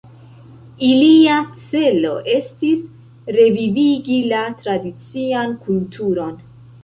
[0.85, 1.33] Ilia
[1.65, 2.81] celo estis
[3.39, 6.35] revivigi la tradician kulturon.